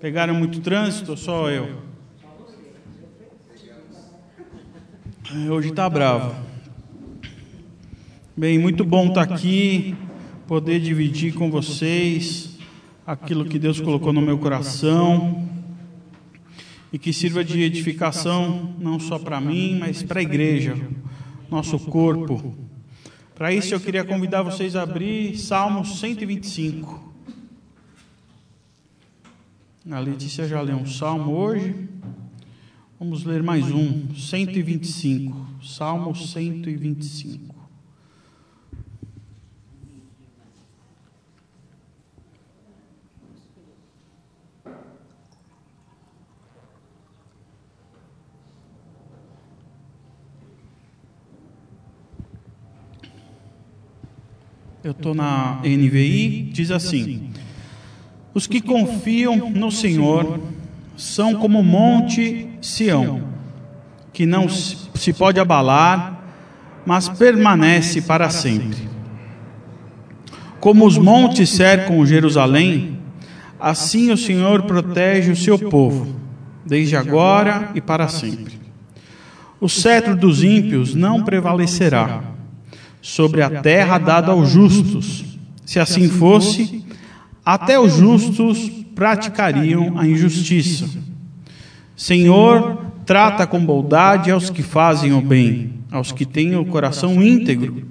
[0.00, 1.76] Pegaram muito trânsito ou só eu?
[5.50, 6.34] Hoje está bravo.
[8.34, 9.94] Bem, muito bom estar tá aqui,
[10.46, 12.58] poder dividir com vocês
[13.06, 15.46] aquilo que Deus colocou no meu coração
[16.90, 20.78] e que sirva de edificação não só para mim, mas para a igreja,
[21.50, 22.54] nosso corpo.
[23.34, 27.09] Para isso eu queria convidar vocês a abrir Salmos 125.
[29.88, 31.88] A Letícia já leu um salmo hoje.
[32.98, 35.46] Vamos ler mais um, 125.
[35.62, 37.60] Salmo 125.
[54.82, 57.30] eu estou na NVI, diz assim:
[58.32, 60.40] Os que confiam no Senhor
[60.96, 63.22] são como o monte Sião,
[64.12, 66.22] que não se pode abalar,
[66.84, 68.88] mas permanece para sempre.
[70.60, 72.98] Como os montes cercam Jerusalém,
[73.58, 76.14] assim o Senhor protege o seu povo,
[76.64, 78.60] desde agora e para sempre.
[79.60, 82.22] O cetro dos ímpios não prevalecerá
[83.02, 85.24] sobre a terra dada aos justos.
[85.64, 86.84] Se assim fosse,
[87.54, 90.88] até os justos praticariam a injustiça.
[91.96, 97.88] Senhor, trata com bondade aos que fazem o bem, aos que têm o coração íntegro.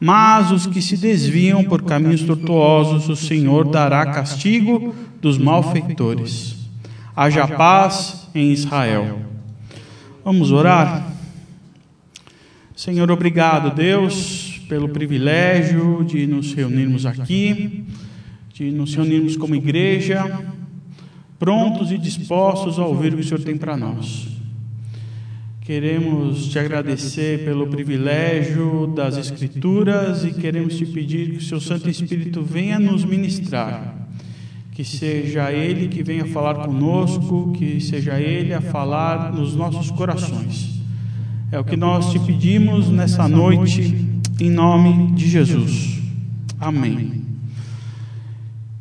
[0.00, 6.56] Mas os que se desviam por caminhos tortuosos, o Senhor dará castigo dos malfeitores.
[7.14, 9.20] Haja paz em Israel.
[10.24, 11.06] Vamos orar?
[12.74, 17.84] Senhor, obrigado, Deus, pelo privilégio de nos reunirmos aqui,
[18.60, 20.44] de nos reunirmos como igreja,
[21.38, 24.28] prontos e dispostos a ouvir o que o Senhor tem para nós.
[25.62, 31.88] Queremos te agradecer pelo privilégio das Escrituras e queremos te pedir que o seu Santo
[31.88, 33.96] Espírito venha nos ministrar.
[34.72, 40.80] Que seja Ele que venha falar conosco, que seja Ele a falar nos nossos corações.
[41.50, 43.96] É o que nós te pedimos nessa noite,
[44.38, 45.98] em nome de Jesus.
[46.58, 47.19] Amém.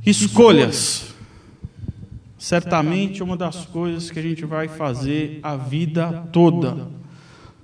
[0.09, 1.13] Escolhas.
[2.37, 6.87] Certamente uma das coisas que a gente vai fazer a vida toda.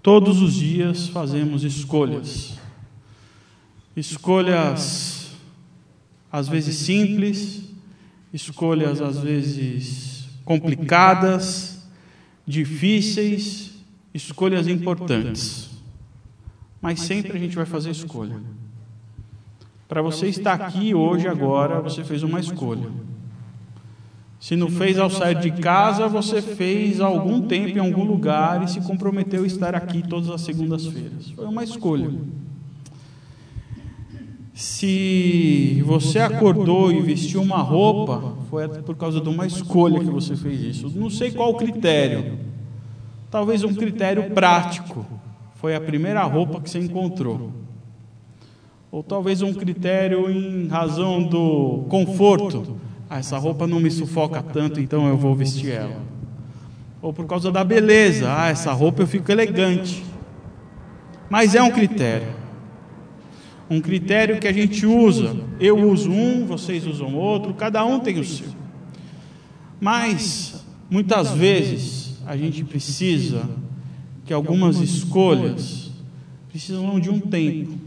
[0.04, 2.60] Todos os dias fazemos escolhas.
[3.96, 5.32] Escolhas
[6.32, 7.64] às vezes simples,
[8.32, 11.88] escolhas às vezes complicadas,
[12.46, 13.72] difíceis,
[14.14, 15.70] escolhas importantes.
[16.80, 18.40] Mas sempre a gente vai fazer escolha.
[19.88, 22.90] Para você estar aqui hoje, agora, você fez uma escolha.
[24.40, 28.64] Se não fez ao sair de casa, você fez há algum tempo em algum lugar
[28.64, 31.32] e se comprometeu a estar aqui todas as segundas-feiras.
[31.32, 32.12] Foi uma escolha.
[34.54, 40.36] Se você acordou e vestiu uma roupa, foi por causa de uma escolha que você
[40.36, 40.92] fez isso.
[40.96, 42.38] Não sei qual o critério.
[43.30, 45.06] Talvez um critério prático.
[45.56, 47.65] Foi a primeira roupa que você encontrou.
[48.96, 52.78] Ou talvez um critério em razão do conforto.
[53.10, 56.02] Ah, essa roupa não me sufoca tanto, então eu vou vestir ela.
[57.02, 58.34] Ou por causa da beleza.
[58.34, 60.02] Ah, essa roupa eu fico elegante.
[61.30, 62.30] Mas é um critério.
[63.70, 65.36] Um critério que a gente usa.
[65.60, 68.48] Eu uso um, vocês usam outro, cada um tem o seu.
[69.78, 73.44] Mas, muitas vezes, a gente precisa
[74.24, 75.92] que algumas escolhas
[76.50, 77.85] precisam de um tempo,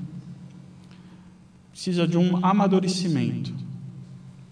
[1.78, 3.55] precisa de um amadurecimento,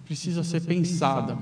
[0.04, 1.37] precisa ser pensada.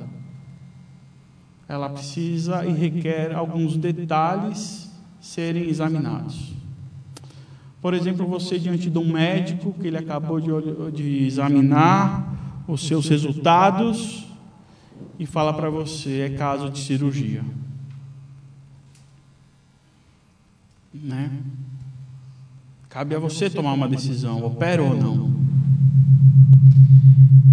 [1.68, 4.90] Ela precisa e requer alguns detalhes
[5.20, 6.54] serem examinados.
[7.82, 13.06] Por exemplo, você diante de um médico que ele acabou de, de examinar os seus
[13.06, 14.26] resultados
[15.18, 17.44] e fala para você é caso de cirurgia.
[20.94, 21.30] Né?
[22.88, 25.33] Cabe a você tomar uma decisão, opera ou não.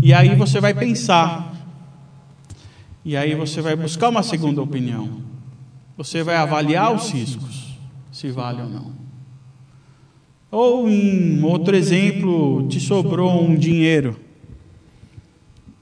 [0.01, 1.53] E aí você vai pensar.
[3.03, 5.21] E aí você vai buscar uma segunda opinião.
[5.97, 7.77] Você vai avaliar os riscos,
[8.11, 8.91] se vale ou não.
[10.49, 14.19] Ou em outro exemplo, te sobrou um dinheiro.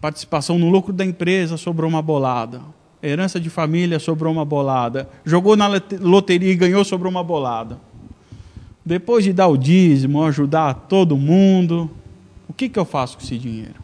[0.01, 2.61] Participação no lucro da empresa sobrou uma bolada
[3.01, 5.09] herança de família sobrou uma bolada.
[5.25, 5.67] Jogou na
[6.01, 7.79] loteria e ganhou sobrou uma bolada.
[8.85, 11.89] Depois de dar o dízimo, ajudar todo mundo,
[12.49, 13.81] o que, que eu faço com esse dinheiro?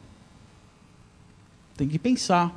[1.77, 2.51] Tem que pensar.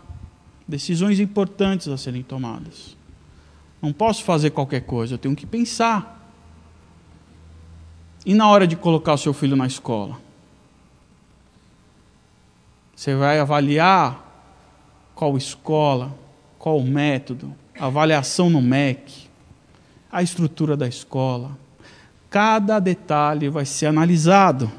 [0.67, 2.97] decisões importantes a serem tomadas.
[3.81, 6.17] Não posso fazer qualquer coisa, eu tenho que pensar.
[8.27, 10.21] E na hora de colocar o seu filho na escola?
[12.95, 14.25] Você vai avaliar
[15.15, 16.15] qual escola,
[16.59, 19.29] qual método, avaliação no MEC,
[20.11, 21.57] a estrutura da escola.
[22.29, 24.71] Cada detalhe vai ser analisado.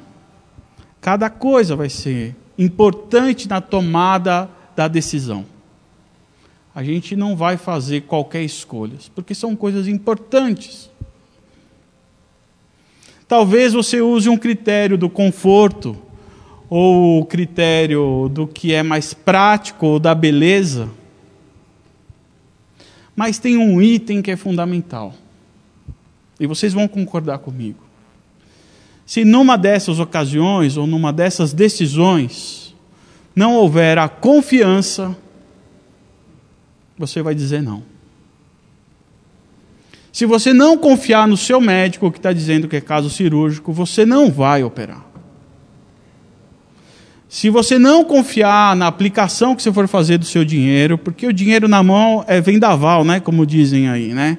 [1.01, 5.45] Cada coisa vai ser importante na tomada da decisão.
[6.75, 10.89] A gente não vai fazer qualquer escolha, porque são coisas importantes.
[13.27, 15.95] Talvez você use um critério do conforto,
[16.69, 20.89] ou o critério do que é mais prático, ou da beleza.
[23.15, 25.13] Mas tem um item que é fundamental.
[26.39, 27.88] E vocês vão concordar comigo.
[29.09, 32.75] Se numa dessas ocasiões ou numa dessas decisões
[33.35, 35.17] não houver a confiança,
[36.95, 37.81] você vai dizer não.
[40.13, 44.05] Se você não confiar no seu médico que está dizendo que é caso cirúrgico, você
[44.05, 45.03] não vai operar.
[47.27, 51.33] Se você não confiar na aplicação que você for fazer do seu dinheiro, porque o
[51.33, 54.37] dinheiro na mão é vendaval, né, como dizem aí, né?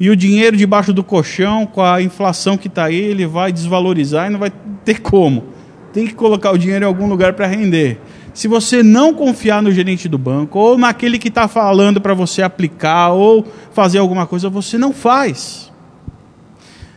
[0.00, 4.28] E o dinheiro debaixo do colchão, com a inflação que está aí, ele vai desvalorizar
[4.28, 4.52] e não vai
[4.84, 5.46] ter como.
[5.92, 8.00] Tem que colocar o dinheiro em algum lugar para render.
[8.32, 12.42] Se você não confiar no gerente do banco, ou naquele que está falando para você
[12.42, 15.72] aplicar, ou fazer alguma coisa, você não faz.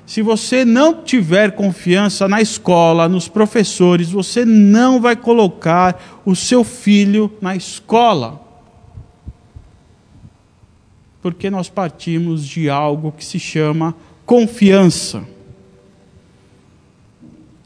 [0.05, 6.63] Se você não tiver confiança na escola, nos professores, você não vai colocar o seu
[6.63, 8.40] filho na escola
[11.21, 13.95] porque nós partimos de algo que se chama
[14.25, 15.23] confiança.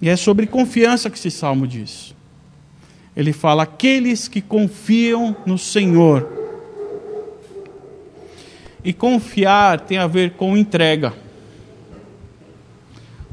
[0.02, 2.14] E é sobre confiança que esse salmo diz.
[3.16, 6.30] Ele fala: aqueles que confiam no Senhor.
[8.84, 11.14] E confiar tem a ver com entrega.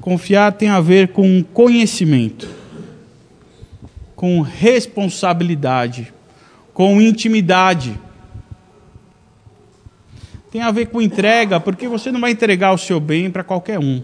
[0.01, 2.49] Confiar tem a ver com conhecimento,
[4.17, 6.13] com responsabilidade,
[6.73, 7.99] com intimidade
[10.53, 13.79] tem a ver com entrega, porque você não vai entregar o seu bem para qualquer
[13.79, 14.03] um.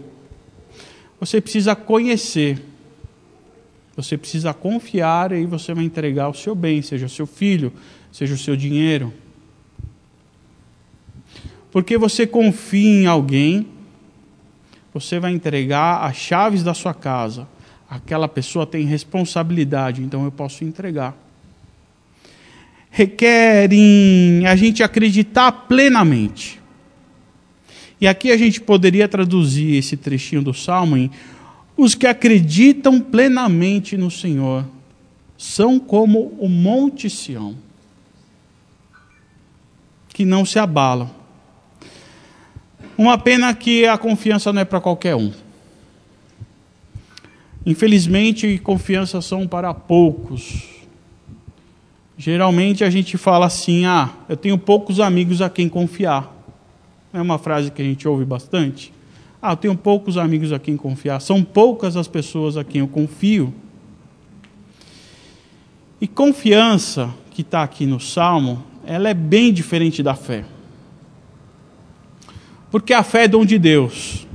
[1.19, 2.59] Você precisa conhecer.
[3.95, 7.71] Você precisa confiar e aí você vai entregar o seu bem, seja o seu filho,
[8.11, 9.13] seja o seu dinheiro.
[11.71, 13.67] Porque você confia em alguém,
[14.91, 17.47] você vai entregar as chaves da sua casa.
[17.87, 21.15] Aquela pessoa tem responsabilidade, então eu posso entregar
[22.89, 26.59] requerem a gente acreditar plenamente.
[28.01, 31.11] E aqui a gente poderia traduzir esse trechinho do salmo em:
[31.75, 34.65] os que acreditam plenamente no Senhor
[35.37, 37.55] são como o monte Sião,
[40.09, 41.09] que não se abalam.
[42.97, 45.31] Uma pena que a confiança não é para qualquer um.
[47.65, 50.78] Infelizmente, confiança são para poucos.
[52.21, 56.29] Geralmente a gente fala assim: ah, eu tenho poucos amigos a quem confiar.
[57.13, 58.91] É uma frase que a gente ouve bastante.
[59.41, 61.21] Ah, eu tenho poucos amigos a quem confiar.
[61.21, 63.53] São poucas as pessoas a quem eu confio.
[66.01, 70.43] E confiança, que está aqui no Salmo, ela é bem diferente da fé.
[72.69, 74.27] Porque a fé é dom de Deus.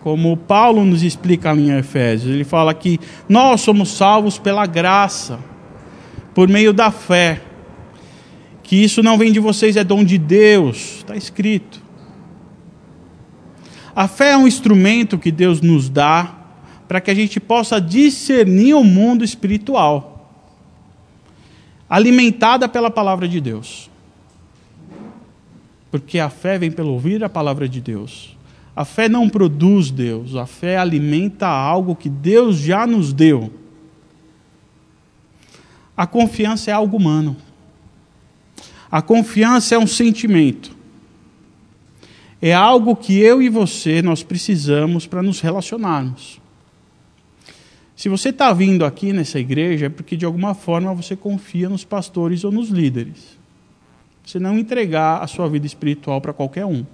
[0.00, 5.38] Como Paulo nos explica em Efésios, ele fala que nós somos salvos pela graça
[6.38, 7.42] por meio da fé.
[8.62, 11.82] Que isso não vem de vocês, é dom de Deus, está escrito.
[13.92, 16.32] A fé é um instrumento que Deus nos dá
[16.86, 20.32] para que a gente possa discernir o mundo espiritual,
[21.90, 23.90] alimentada pela palavra de Deus.
[25.90, 28.36] Porque a fé vem pelo ouvir a palavra de Deus.
[28.76, 33.52] A fé não produz Deus, a fé alimenta algo que Deus já nos deu.
[35.98, 37.36] A confiança é algo humano.
[38.88, 40.70] A confiança é um sentimento.
[42.40, 46.40] É algo que eu e você nós precisamos para nos relacionarmos.
[47.96, 51.82] Se você está vindo aqui nessa igreja é porque de alguma forma você confia nos
[51.82, 53.36] pastores ou nos líderes.
[54.24, 56.86] Você não entregar a sua vida espiritual para qualquer um.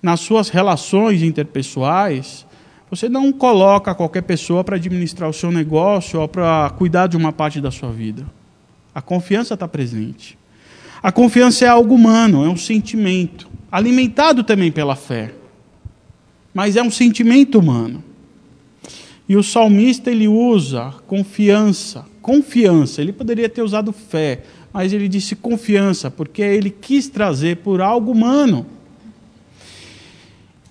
[0.00, 2.46] Nas suas relações interpessoais,
[2.90, 7.32] você não coloca qualquer pessoa para administrar o seu negócio ou para cuidar de uma
[7.32, 8.24] parte da sua vida.
[8.94, 10.38] A confiança está presente.
[11.02, 15.32] A confiança é algo humano, é um sentimento, alimentado também pela fé.
[16.54, 18.02] Mas é um sentimento humano.
[19.28, 23.02] E o salmista ele usa confiança, confiança.
[23.02, 28.12] Ele poderia ter usado fé, mas ele disse confiança, porque ele quis trazer por algo
[28.12, 28.64] humano.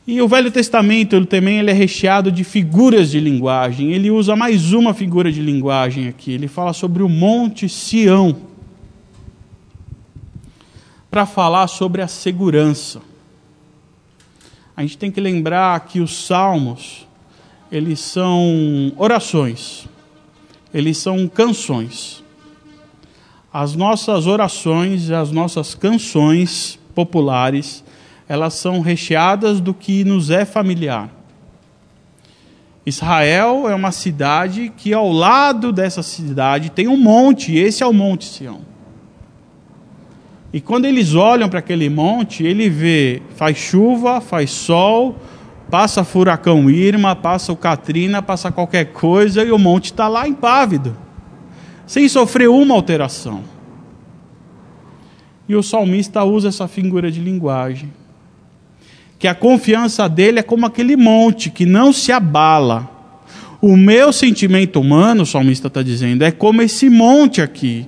[0.08, 3.92] E o Velho Testamento ele também ele é recheado de figuras de linguagem.
[3.92, 6.32] Ele usa mais uma figura de linguagem aqui.
[6.32, 8.36] Ele fala sobre o Monte Sião
[11.10, 13.02] para falar sobre a segurança.
[14.78, 17.08] A gente tem que lembrar que os salmos
[17.72, 19.88] eles são orações.
[20.74, 22.24] Eles são canções.
[23.52, 27.85] As nossas orações, as nossas canções populares,
[28.28, 31.10] elas são recheadas do que nos é familiar.
[32.86, 37.86] Israel é uma cidade que ao lado dessa cidade tem um monte, e esse é
[37.88, 38.62] o Monte Sião.
[40.54, 45.16] E quando eles olham para aquele monte, ele vê, faz chuva, faz sol,
[45.70, 50.96] passa furacão Irma, passa o Katrina, passa qualquer coisa e o monte está lá impávido,
[51.86, 53.44] sem sofrer uma alteração.
[55.50, 57.92] E o salmista usa essa figura de linguagem
[59.18, 62.90] que a confiança dele é como aquele monte que não se abala.
[63.62, 67.88] O meu sentimento humano, o salmista está dizendo, é como esse monte aqui.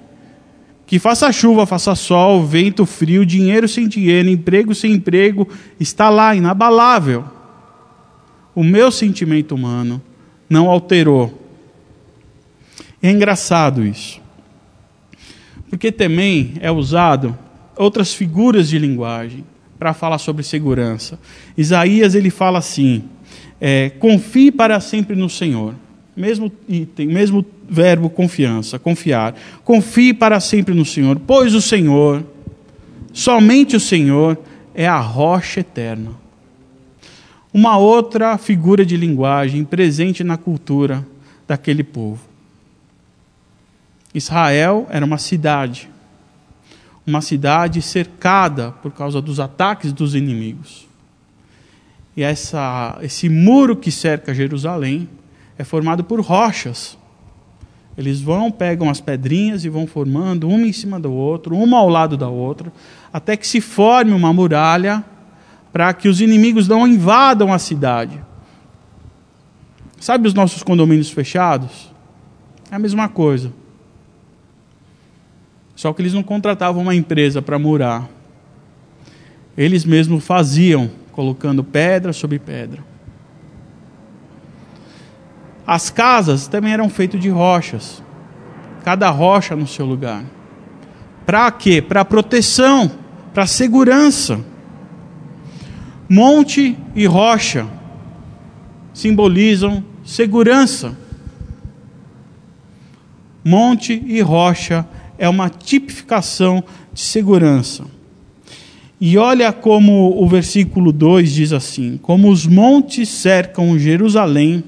[0.85, 6.33] Que faça chuva, faça sol, vento frio, dinheiro sem dinheiro, emprego sem emprego, está lá,
[6.33, 7.25] inabalável.
[8.55, 10.01] O meu sentimento humano
[10.49, 11.45] não alterou.
[13.03, 14.21] É engraçado isso.
[15.69, 17.37] Porque também é usado
[17.75, 19.43] outras figuras de linguagem
[19.77, 21.19] para falar sobre segurança.
[21.57, 23.03] Isaías ele fala assim:
[23.59, 25.73] é, confie para sempre no Senhor.
[26.15, 29.35] Mesmo item, mesmo verbo confiança, confiar.
[29.63, 32.25] Confie para sempre no Senhor, pois o Senhor,
[33.13, 34.37] somente o Senhor,
[34.73, 36.11] é a rocha eterna.
[37.53, 41.05] Uma outra figura de linguagem presente na cultura
[41.47, 42.21] daquele povo.
[44.13, 45.89] Israel era uma cidade
[47.07, 50.85] uma cidade cercada por causa dos ataques dos inimigos.
[52.17, 55.07] E essa, esse muro que cerca Jerusalém
[55.57, 56.97] é formado por rochas.
[57.97, 61.87] Eles vão, pegam as pedrinhas e vão formando uma em cima do outro, uma ao
[61.87, 62.73] lado da outra,
[63.13, 65.03] até que se forme uma muralha
[65.71, 68.21] para que os inimigos não invadam a cidade.
[69.97, 71.89] Sabe os nossos condomínios fechados?
[72.69, 73.51] É a mesma coisa.
[75.77, 78.09] Só que eles não contratavam uma empresa para murar.
[79.55, 82.83] Eles mesmos faziam, colocando pedra sobre pedra.
[85.67, 88.01] As casas também eram feitas de rochas,
[88.83, 90.23] cada rocha no seu lugar.
[91.27, 91.79] Para quê?
[91.79, 92.91] Para proteção,
[93.31, 94.43] para segurança.
[96.09, 97.67] Monte e rocha
[98.95, 100.97] simbolizam segurança.
[103.45, 107.85] Monte e rocha é uma tipificação de segurança.
[108.99, 114.63] E olha como o versículo 2 diz assim: Como os montes cercam Jerusalém,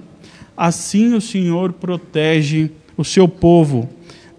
[0.56, 3.90] assim o Senhor protege o seu povo,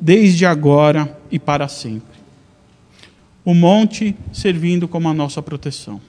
[0.00, 2.20] desde agora e para sempre.
[3.44, 6.00] O monte servindo como a nossa proteção.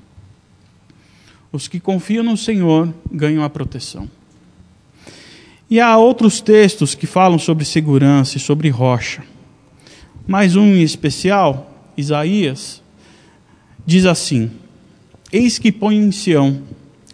[1.51, 4.07] Os que confiam no Senhor ganham a proteção.
[5.69, 9.23] E há outros textos que falam sobre segurança e sobre rocha.
[10.31, 12.81] Mais um em especial, Isaías,
[13.85, 14.49] diz assim:
[15.29, 16.61] Eis que põe em Sião.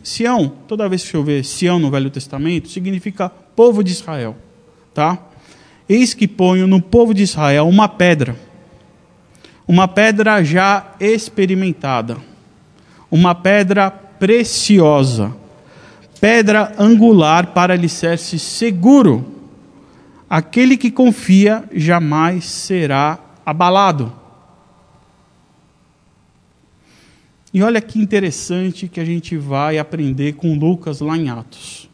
[0.04, 4.38] Sião, toda vez que eu ver Sião no Velho Testamento, significa povo de Israel,
[4.94, 5.18] tá?
[5.90, 8.36] Eis que ponho no povo de Israel uma pedra,
[9.68, 12.18] uma pedra já experimentada,
[13.10, 15.36] uma pedra preciosa,
[16.22, 19.37] pedra angular para alicerce seguro
[20.30, 24.14] Aquele que confia jamais será abalado.
[27.54, 31.90] E olha que interessante que a gente vai aprender com Lucas lá em Atos.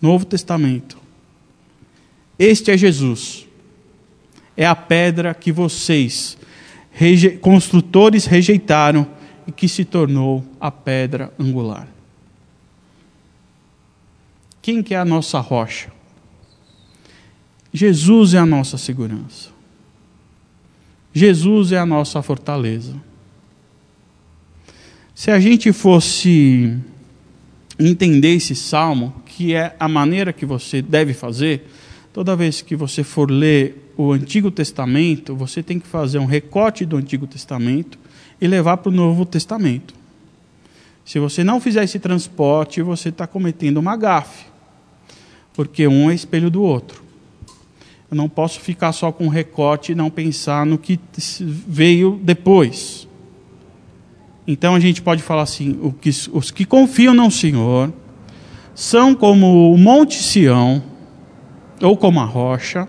[0.00, 0.98] Novo Testamento.
[2.38, 3.46] Este é Jesus.
[4.56, 6.36] É a pedra que vocês,
[6.90, 9.06] reje construtores, rejeitaram
[9.46, 11.88] e que se tornou a pedra angular.
[14.60, 15.90] Quem que é a nossa rocha?
[17.72, 19.50] Jesus é a nossa segurança.
[21.12, 22.94] Jesus é a nossa fortaleza.
[25.14, 26.76] Se a gente fosse
[27.78, 31.66] entender esse salmo, que é a maneira que você deve fazer,
[32.12, 36.84] toda vez que você for ler o Antigo Testamento, você tem que fazer um recorte
[36.84, 37.98] do Antigo Testamento
[38.40, 39.94] e levar para o Novo Testamento.
[41.04, 44.46] Se você não fizer esse transporte, você está cometendo uma gafe,
[45.52, 47.01] porque um é espelho do outro.
[48.12, 51.00] Eu não posso ficar só com recorte e não pensar no que
[51.40, 53.08] veio depois.
[54.46, 55.80] Então a gente pode falar assim:
[56.30, 57.90] os que confiam no Senhor
[58.74, 60.82] são como o Monte Sião,
[61.80, 62.86] ou como a rocha,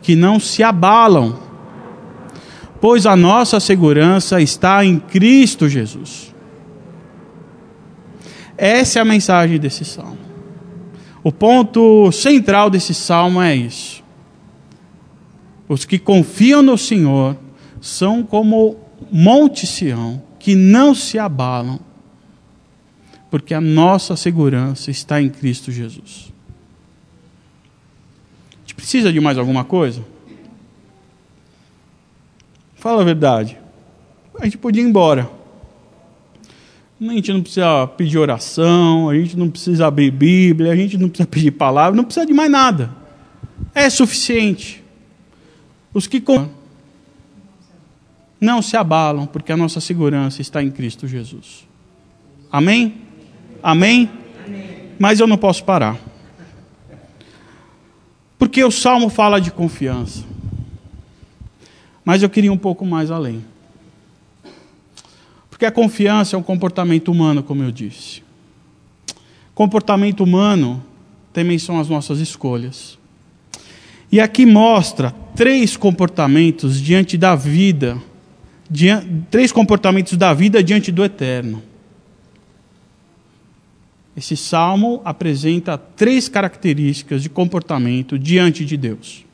[0.00, 1.40] que não se abalam,
[2.80, 6.32] pois a nossa segurança está em Cristo Jesus.
[8.56, 10.20] Essa é a mensagem desse salmo.
[11.24, 14.05] O ponto central desse salmo é isso.
[15.68, 17.36] Os que confiam no Senhor
[17.80, 18.76] são como
[19.10, 21.80] Monte Sião, que não se abalam,
[23.30, 26.32] porque a nossa segurança está em Cristo Jesus.
[28.52, 30.04] A gente precisa de mais alguma coisa?
[32.76, 33.58] Fala a verdade.
[34.38, 35.28] A gente podia ir embora.
[37.00, 41.08] A gente não precisa pedir oração, a gente não precisa abrir Bíblia, a gente não
[41.08, 42.90] precisa pedir palavra, não precisa de mais nada.
[43.74, 44.85] É suficiente.
[45.96, 46.22] Os que
[48.38, 51.66] não se abalam, porque a nossa segurança está em Cristo Jesus.
[52.52, 52.96] Amém?
[53.62, 54.10] Amém?
[54.98, 55.98] Mas eu não posso parar.
[58.38, 60.22] Porque o salmo fala de confiança.
[62.04, 63.42] Mas eu queria um pouco mais além.
[65.48, 68.22] Porque a confiança é um comportamento humano, como eu disse.
[69.54, 70.84] Comportamento humano
[71.32, 72.98] também são as nossas escolhas.
[74.10, 78.00] E aqui mostra três comportamentos diante da vida,
[78.70, 81.62] diante, três comportamentos da vida diante do eterno.
[84.16, 89.24] Esse salmo apresenta três características de comportamento diante de Deus.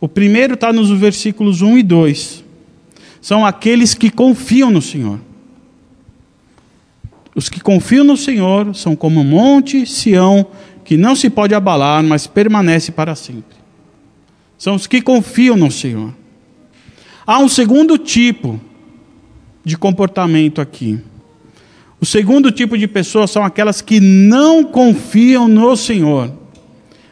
[0.00, 2.44] O primeiro está nos versículos 1 e 2
[3.20, 5.20] são aqueles que confiam no Senhor.
[7.34, 10.46] Os que confiam no Senhor são como o monte Sião,
[10.90, 13.56] que não se pode abalar, mas permanece para sempre.
[14.58, 16.12] São os que confiam no Senhor.
[17.24, 18.60] Há um segundo tipo
[19.64, 20.98] de comportamento aqui.
[22.00, 26.32] O segundo tipo de pessoas são aquelas que não confiam no Senhor.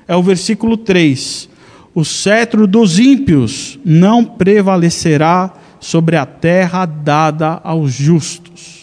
[0.09, 1.49] É o versículo 3.
[1.95, 8.78] O cetro dos ímpios não prevalecerá sobre a terra dada aos justos.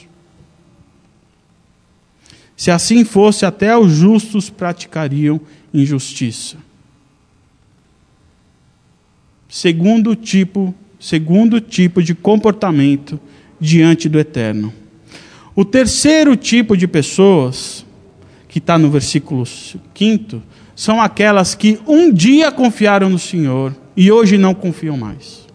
[2.55, 5.41] Se assim fosse, até os justos praticariam
[5.73, 6.57] injustiça.
[9.49, 13.19] Segundo tipo, segundo tipo de comportamento
[13.59, 14.73] diante do eterno.
[15.55, 17.85] O terceiro tipo de pessoas,
[18.47, 20.41] que está no versículo 5,
[20.75, 25.45] são aquelas que um dia confiaram no Senhor e hoje não confiam mais.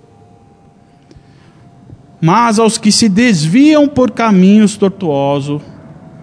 [2.21, 5.63] Mas aos que se desviam por caminhos tortuosos,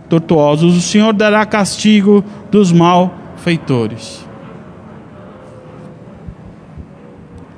[0.09, 4.25] tortuosos, o Senhor dará castigo dos malfeitores.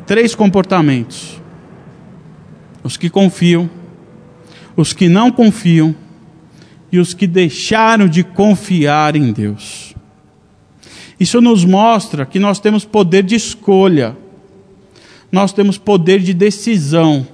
[0.05, 1.39] Três comportamentos:
[2.83, 3.69] os que confiam,
[4.75, 5.95] os que não confiam
[6.91, 9.93] e os que deixaram de confiar em Deus.
[11.19, 14.17] Isso nos mostra que nós temos poder de escolha,
[15.31, 17.27] nós temos poder de decisão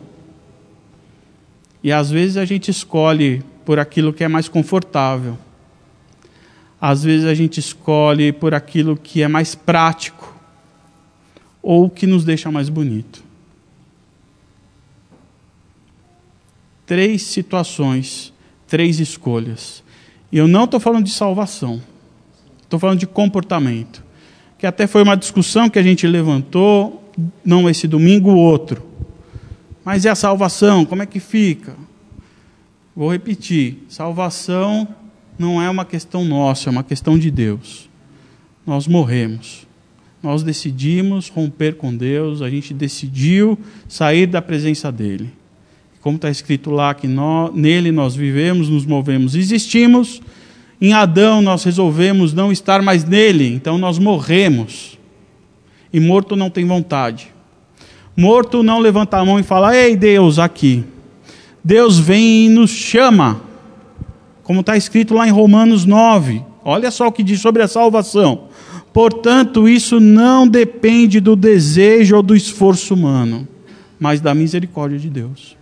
[1.85, 5.37] e às vezes a gente escolhe por aquilo que é mais confortável.
[6.79, 10.33] Às vezes a gente escolhe por aquilo que é mais prático
[11.61, 13.23] ou que nos deixa mais bonito.
[16.85, 18.31] Três situações,
[18.67, 19.83] três escolhas.
[20.31, 21.81] E eu não estou falando de salvação,
[22.61, 24.03] estou falando de comportamento.
[24.57, 27.11] Que até foi uma discussão que a gente levantou,
[27.43, 28.95] não esse domingo, o outro
[29.85, 30.83] mas e a salvação?
[30.83, 31.75] Como é que fica?
[32.95, 34.87] Vou repetir: salvação
[35.37, 37.89] não é uma questão nossa, é uma questão de Deus.
[38.65, 39.67] Nós morremos.
[40.23, 45.31] Nós decidimos romper com Deus, a gente decidiu sair da presença dEle.
[46.01, 50.21] Como está escrito lá, que nós, nele nós vivemos, nos movemos, existimos.
[50.81, 54.97] Em Adão nós resolvemos não estar mais nele, então nós morremos.
[55.93, 57.27] E morto não tem vontade.
[58.17, 60.83] Morto não levanta a mão e fala: Ei, Deus, aqui.
[61.65, 63.41] Deus vem e nos chama,
[64.43, 66.43] como está escrito lá em Romanos 9.
[66.63, 68.49] Olha só o que diz sobre a salvação.
[68.93, 73.47] Portanto, isso não depende do desejo ou do esforço humano,
[73.99, 75.57] mas da misericórdia de Deus.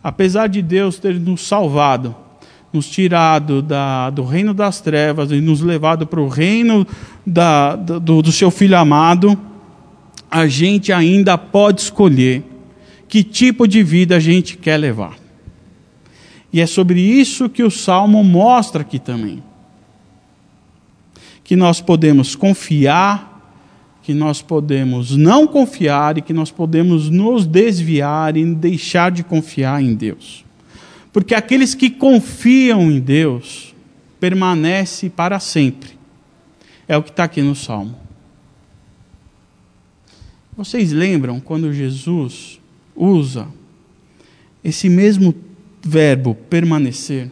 [0.00, 2.14] Apesar de Deus ter nos salvado,
[2.72, 6.86] nos tirado da, do reino das trevas e nos levado para o reino
[7.26, 9.36] da, do, do seu Filho amado,
[10.30, 12.44] a gente ainda pode escolher
[13.10, 15.18] que tipo de vida a gente quer levar.
[16.52, 19.42] E é sobre isso que o salmo mostra aqui também.
[21.42, 23.58] que nós podemos confiar,
[24.04, 29.82] que nós podemos não confiar e que nós podemos nos desviar e deixar de confiar
[29.82, 30.44] em Deus.
[31.12, 33.74] Porque aqueles que confiam em Deus
[34.20, 35.98] permanecem para sempre.
[36.86, 37.96] É o que está aqui no Salmo.
[40.56, 42.59] Vocês lembram quando Jesus
[43.00, 43.48] usa
[44.62, 45.34] esse mesmo
[45.82, 47.30] verbo permanecer?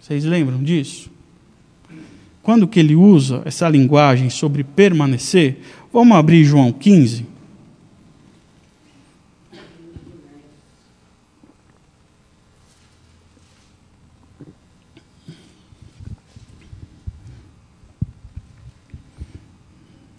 [0.00, 1.10] Vocês lembram disso?
[2.42, 5.58] Quando que ele usa essa linguagem sobre permanecer?
[5.92, 7.26] Vamos abrir João 15.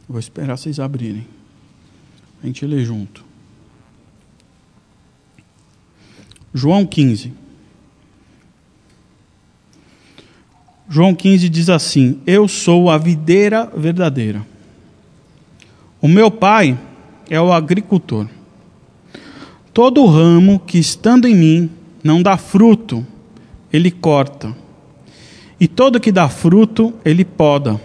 [0.07, 1.27] Vou esperar vocês abrirem.
[2.41, 3.34] A gente lê junto.
[6.57, 7.33] João 15.
[10.87, 14.47] João 15 diz assim: Eu sou a videira verdadeira.
[16.01, 16.79] O meu pai
[17.29, 18.29] é o agricultor.
[19.73, 21.69] Todo ramo que estando em mim
[22.01, 23.05] não dá fruto,
[23.73, 24.55] ele corta.
[25.59, 27.81] E todo que dá fruto, ele poda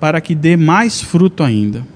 [0.00, 1.86] para que dê mais fruto ainda.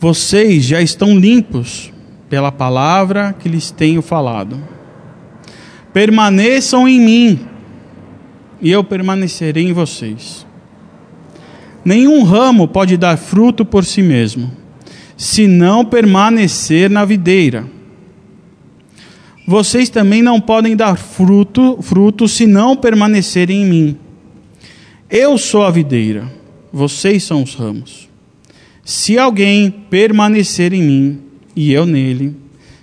[0.00, 1.92] Vocês já estão limpos
[2.28, 4.60] pela palavra que lhes tenho falado.
[5.92, 7.40] Permaneçam em mim,
[8.60, 10.46] e eu permanecerei em vocês.
[11.84, 14.52] Nenhum ramo pode dar fruto por si mesmo,
[15.16, 17.66] se não permanecer na videira.
[19.46, 23.98] Vocês também não podem dar fruto, fruto se não permanecerem em mim.
[25.08, 26.38] Eu sou a videira
[26.72, 28.08] vocês são os ramos.
[28.84, 31.20] Se alguém permanecer em mim
[31.58, 32.36] e eu nele,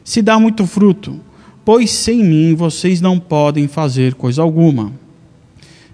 [0.04, 1.18] se dá muito fruto,
[1.64, 4.92] pois sem mim vocês não podem fazer coisa alguma.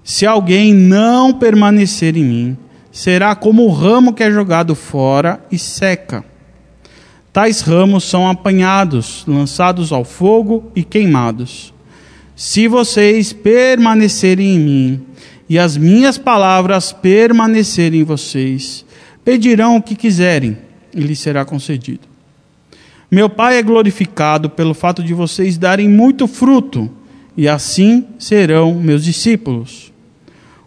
[0.04, 2.58] Se alguém não permanecer em mim,
[2.92, 6.26] será como o ramo que é jogado fora e seca.
[7.32, 11.72] Tais ramos são apanhados, lançados ao fogo e queimados.
[12.36, 15.02] Se vocês permanecerem em mim
[15.48, 18.84] e as minhas palavras permanecerem em vocês,
[19.24, 20.58] pedirão o que quiserem
[20.92, 22.11] e lhes será concedido.
[23.12, 26.90] Meu Pai é glorificado pelo fato de vocês darem muito fruto,
[27.36, 29.92] e assim serão meus discípulos.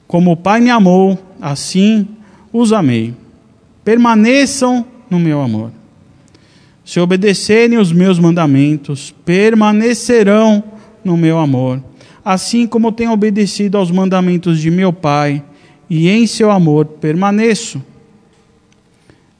[0.07, 2.07] Como o Pai me amou, assim
[2.53, 3.15] os amei.
[3.83, 5.73] Permaneçam no meu amor.
[6.85, 10.63] Se obedecerem os meus mandamentos, permanecerão
[11.03, 11.83] no meu amor
[12.25, 15.45] assim como tenho obedecido aos mandamentos de meu Pai,
[15.91, 17.83] e em seu amor permaneço.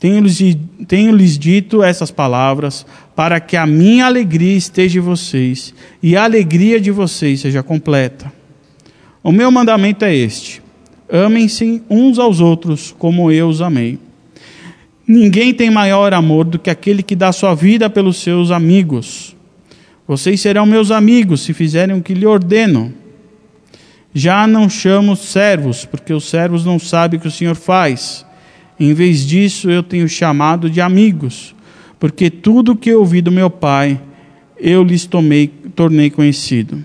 [0.05, 0.39] Tenho-lhes
[0.87, 2.85] tenho dito essas palavras
[3.17, 8.31] para que a minha alegria esteja em vocês e a alegria de vocês seja completa.
[9.23, 10.63] O meu mandamento é este:
[11.11, 13.99] amem-se uns aos outros como eu os amei.
[15.09, 19.35] Ninguém tem maior amor do que aquele que dá sua vida pelos seus amigos.
[20.07, 22.93] Vocês serão meus amigos se fizerem o que lhe ordeno.
[24.13, 28.27] Já não chamo servos, porque os servos não sabem o que o Senhor faz.
[28.79, 31.55] Em vez disso, eu tenho chamado de amigos,
[31.99, 34.01] porque tudo que ouvi do meu Pai,
[34.59, 36.83] eu lhes tomei, tornei conhecido.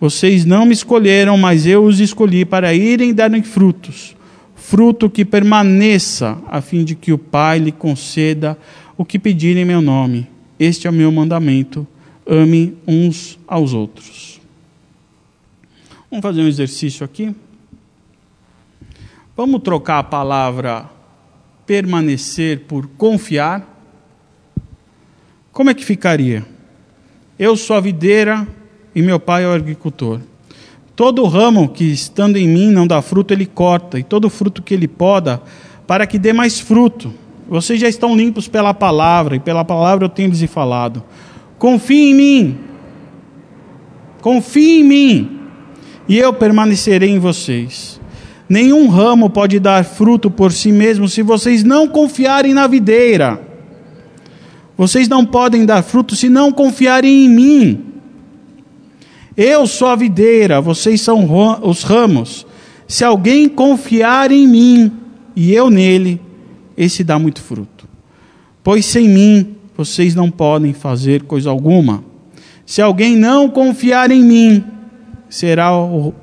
[0.00, 4.16] Vocês não me escolheram, mas eu os escolhi para irem darem frutos,
[4.54, 8.56] fruto que permaneça, a fim de que o Pai lhe conceda
[8.96, 10.26] o que pedirem em meu nome.
[10.58, 11.86] Este é o meu mandamento
[12.28, 14.38] ame uns aos outros.
[16.10, 17.34] Vamos fazer um exercício aqui?
[19.34, 20.90] Vamos trocar a palavra
[21.68, 23.62] permanecer por confiar?
[25.52, 26.42] Como é que ficaria?
[27.38, 28.48] Eu sou a videira
[28.94, 30.20] e meu pai é o agricultor.
[30.96, 34.72] Todo ramo que estando em mim não dá fruto, ele corta, e todo fruto que
[34.72, 35.42] ele poda,
[35.86, 37.12] para que dê mais fruto.
[37.46, 41.04] Vocês já estão limpos pela palavra, e pela palavra eu tenho lhes falado.
[41.58, 42.58] Confie em mim.
[44.22, 45.40] Confie em mim,
[46.08, 47.97] e eu permanecerei em vocês.
[48.48, 53.40] Nenhum ramo pode dar fruto por si mesmo se vocês não confiarem na videira.
[54.76, 57.84] Vocês não podem dar fruto se não confiarem em mim.
[59.36, 61.28] Eu sou a videira, vocês são
[61.62, 62.46] os ramos.
[62.86, 64.92] Se alguém confiar em mim
[65.36, 66.20] e eu nele,
[66.76, 67.86] esse dá muito fruto.
[68.64, 72.02] Pois sem mim vocês não podem fazer coisa alguma.
[72.64, 74.64] Se alguém não confiar em mim,
[75.28, 75.70] será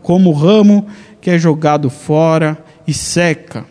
[0.01, 0.85] como o ramo
[1.25, 3.65] que é jogado fora e seca.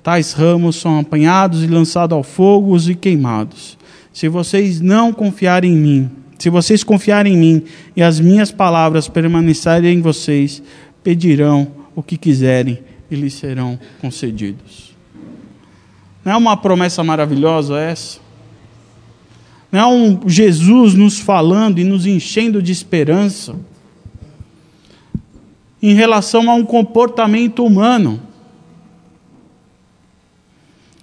[0.00, 3.76] Tais ramos são apanhados e lançados ao fogo e queimados.
[4.12, 7.64] Se vocês não confiarem em mim, se vocês confiarem em mim
[7.96, 10.62] e as minhas palavras permanecerem em vocês,
[11.02, 12.78] pedirão o que quiserem
[13.10, 14.94] e lhes serão concedidos.
[16.24, 18.20] Não é uma promessa maravilhosa essa?
[19.72, 23.56] Não é um Jesus nos falando e nos enchendo de esperança
[25.82, 28.20] em relação a um comportamento humano.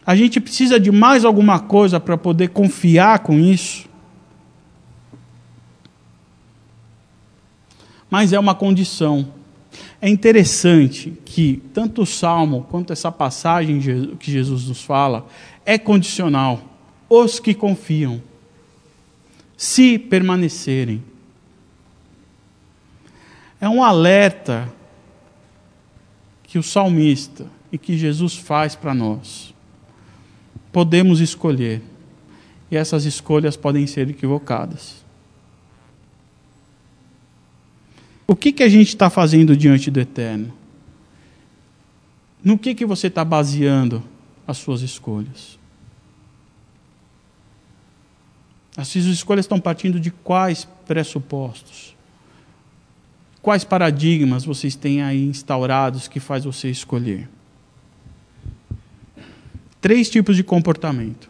[0.05, 3.87] A gente precisa de mais alguma coisa para poder confiar com isso.
[8.09, 9.27] Mas é uma condição.
[9.99, 13.79] É interessante que tanto o salmo quanto essa passagem
[14.19, 15.25] que Jesus nos fala
[15.65, 16.61] é condicional.
[17.09, 18.21] Os que confiam,
[19.57, 21.03] se permanecerem.
[23.65, 24.71] É um alerta
[26.43, 29.55] que o salmista e que Jesus faz para nós.
[30.71, 31.81] Podemos escolher,
[32.69, 35.03] e essas escolhas podem ser equivocadas.
[38.27, 40.53] O que, que a gente está fazendo diante do Eterno?
[42.43, 44.03] No que, que você está baseando
[44.45, 45.57] as suas escolhas?
[48.77, 51.94] As suas escolhas estão partindo de quais pressupostos?
[53.45, 57.29] Quais paradigmas vocês têm aí instaurados que faz você escolher?
[59.79, 61.29] Três tipos de comportamento: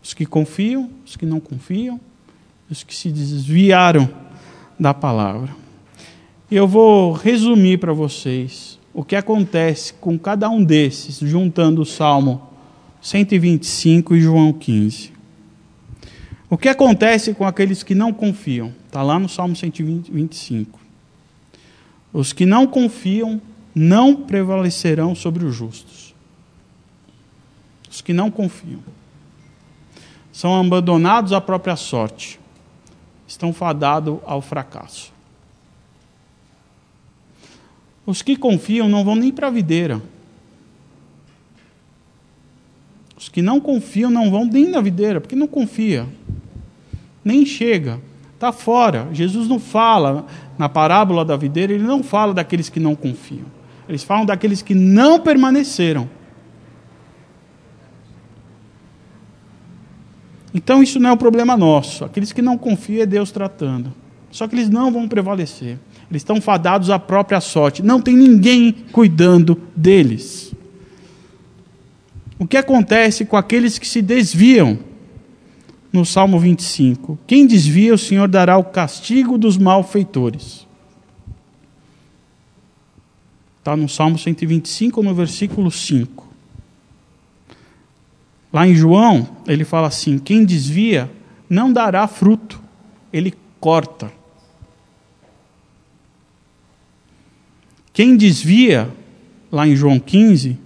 [0.00, 2.00] os que confiam, os que não confiam,
[2.70, 4.08] os que se desviaram
[4.78, 5.52] da palavra.
[6.48, 12.48] Eu vou resumir para vocês o que acontece com cada um desses, juntando o Salmo
[13.02, 15.12] 125 e João 15.
[16.48, 18.72] O que acontece com aqueles que não confiam?
[18.86, 20.85] Está lá no Salmo 125.
[22.16, 23.42] Os que não confiam
[23.74, 26.14] não prevalecerão sobre os justos.
[27.90, 28.80] Os que não confiam
[30.32, 32.40] são abandonados à própria sorte,
[33.28, 35.12] estão fadados ao fracasso.
[38.06, 40.00] Os que confiam não vão nem para a videira.
[43.14, 46.08] Os que não confiam não vão nem na videira, porque não confia.
[47.22, 48.00] Nem chega.
[48.32, 49.06] Está fora.
[49.12, 50.26] Jesus não fala
[50.58, 53.46] na parábola da videira, ele não fala daqueles que não confiam.
[53.88, 56.08] Eles falam daqueles que não permaneceram.
[60.52, 62.04] Então isso não é um problema nosso.
[62.04, 63.92] Aqueles que não confiam é Deus tratando.
[64.30, 65.78] Só que eles não vão prevalecer.
[66.10, 67.82] Eles estão fadados à própria sorte.
[67.82, 70.54] Não tem ninguém cuidando deles.
[72.38, 74.78] O que acontece com aqueles que se desviam?
[75.96, 80.66] No Salmo 25: Quem desvia, o Senhor dará o castigo dos malfeitores.
[83.60, 86.28] Está no Salmo 125, no versículo 5.
[88.52, 91.10] Lá em João, ele fala assim: Quem desvia
[91.48, 92.62] não dará fruto,
[93.10, 94.12] ele corta.
[97.94, 98.94] Quem desvia,
[99.50, 100.58] lá em João 15,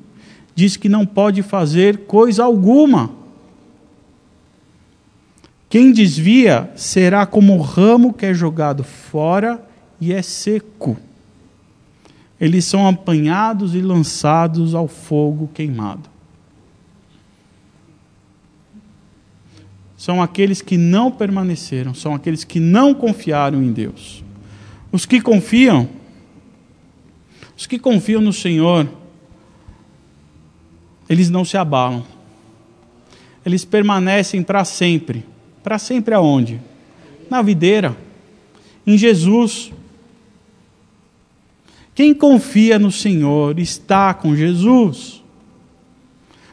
[0.56, 3.19] diz que não pode fazer coisa alguma.
[5.70, 9.64] Quem desvia será como o ramo que é jogado fora
[9.98, 10.98] e é seco.
[12.38, 16.10] Eles são apanhados e lançados ao fogo queimado.
[19.96, 24.24] São aqueles que não permaneceram, são aqueles que não confiaram em Deus.
[24.90, 25.88] Os que confiam
[27.60, 28.88] os que confiam no Senhor,
[31.06, 32.02] eles não se abalam.
[33.44, 35.26] Eles permanecem para sempre.
[35.62, 36.60] Para sempre aonde?
[37.28, 37.96] Na videira.
[38.86, 39.72] Em Jesus.
[41.94, 45.22] Quem confia no Senhor está com Jesus.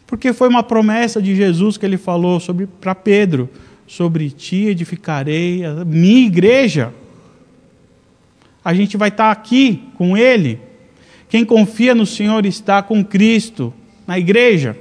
[0.06, 3.50] Porque foi uma promessa de Jesus que ele falou sobre para Pedro,
[3.86, 6.94] sobre ti edificarei a minha igreja.
[8.64, 10.60] A gente vai estar aqui com ele.
[11.30, 13.74] Quem confia no Senhor está com Cristo,
[14.06, 14.78] na igreja.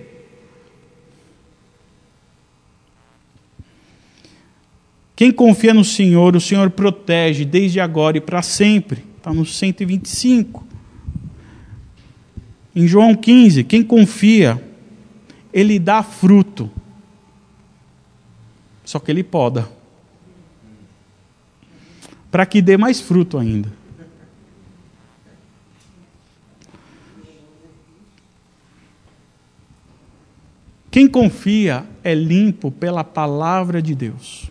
[5.17, 9.03] Quem confia no Senhor, o Senhor protege desde agora e para sempre.
[9.17, 10.67] Está no 125.
[12.75, 14.63] Em João 15, quem confia,
[15.51, 16.71] ele dá fruto.
[18.85, 19.67] Só que ele poda.
[22.31, 23.73] Para que dê mais fruto ainda.
[30.91, 34.51] Quem confia é limpo pela palavra de Deus.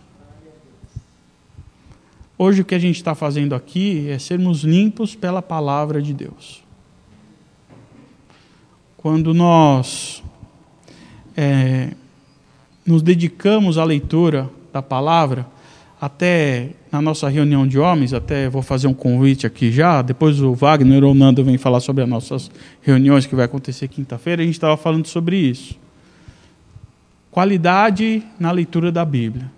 [2.38, 6.62] Hoje o que a gente está fazendo aqui é sermos limpos pela palavra de Deus.
[8.98, 10.22] Quando nós
[11.34, 11.92] é,
[12.84, 15.46] nos dedicamos à leitura da palavra,
[15.98, 20.52] até na nossa reunião de homens, até vou fazer um convite aqui já, depois o
[20.52, 22.50] Wagner ou o Nando vem falar sobre as nossas
[22.82, 25.74] reuniões que vai acontecer quinta-feira, a gente estava falando sobre isso.
[27.30, 29.50] Qualidade na leitura da Bíblia.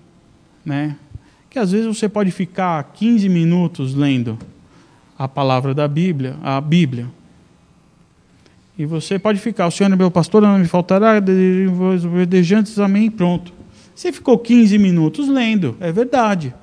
[0.64, 0.96] Né?
[1.50, 4.38] Que às vezes você pode ficar 15 minutos lendo
[5.18, 7.06] a palavra da Bíblia, a Bíblia.
[8.78, 11.18] E você pode ficar, o Senhor é meu pastor, não me faltará,
[12.28, 13.52] desejantes, amém, pronto.
[13.94, 16.54] Você ficou 15 minutos lendo, é verdade.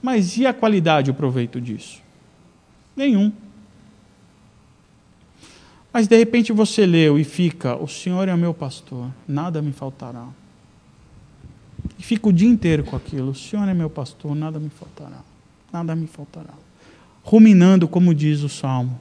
[0.00, 2.00] Mas e a qualidade, o proveito disso?
[2.94, 3.32] Nenhum.
[5.92, 10.26] Mas de repente você leu e fica: O Senhor é meu pastor, nada me faltará.
[12.04, 15.22] Fica o dia inteiro com aquilo: O Senhor é meu pastor, nada me faltará.
[15.72, 16.52] Nada me faltará.
[17.22, 19.00] Ruminando, como diz o salmo: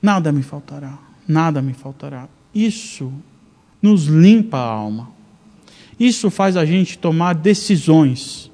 [0.00, 2.28] Nada me faltará, nada me faltará.
[2.54, 3.12] Isso
[3.82, 5.10] nos limpa a alma.
[5.98, 8.52] Isso faz a gente tomar decisões.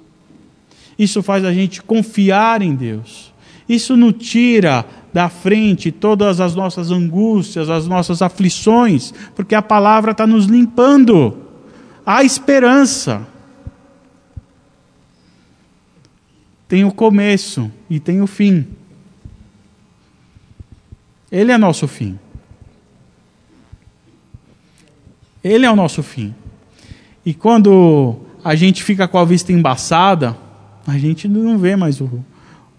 [0.98, 3.34] Isso faz a gente confiar em Deus.
[3.68, 10.12] Isso nos tira da frente todas as nossas angústias, as nossas aflições, porque a palavra
[10.12, 11.36] está nos limpando.
[12.06, 13.30] Há esperança.
[16.72, 18.66] Tem o começo e tem o fim.
[21.30, 22.18] Ele é nosso fim.
[25.44, 26.34] Ele é o nosso fim.
[27.26, 30.34] E quando a gente fica com a vista embaçada,
[30.86, 32.24] a gente não vê mais o,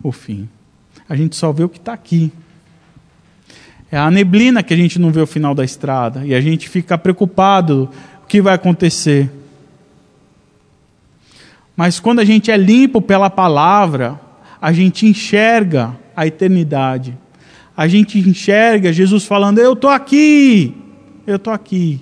[0.02, 0.50] o fim.
[1.08, 2.32] A gente só vê o que está aqui.
[3.92, 6.26] É a neblina que a gente não vê o final da estrada.
[6.26, 7.92] E a gente fica preocupado
[8.24, 9.30] o que vai acontecer.
[11.76, 14.20] Mas quando a gente é limpo pela palavra,
[14.62, 17.18] a gente enxerga a eternidade.
[17.76, 20.76] A gente enxerga Jesus falando: Eu estou aqui,
[21.26, 22.00] eu estou aqui.